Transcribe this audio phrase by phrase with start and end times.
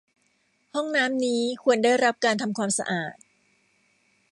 [0.73, 3.15] ห้องน้ำนี้ควรได้รับการทำความสะอาด